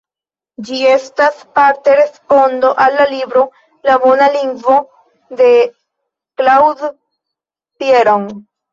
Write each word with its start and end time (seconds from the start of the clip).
Ĝi 0.69 0.77
estas 0.91 1.37
parte 1.59 1.97
respondo 1.99 2.73
al 2.87 2.97
la 3.03 3.07
libro 3.13 3.45
"La 3.91 3.99
Bona 4.07 4.33
Lingvo", 4.39 4.81
de 5.45 5.53
Claude 6.43 6.95
Piron. 6.99 8.31